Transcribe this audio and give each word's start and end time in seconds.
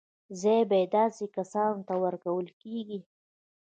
ځای 0.41 0.61
به 0.69 0.75
یې 0.81 0.87
داسې 0.97 1.23
کسانو 1.37 1.81
ته 1.87 1.93
ورکول 2.03 2.47
کېږي. 2.61 2.99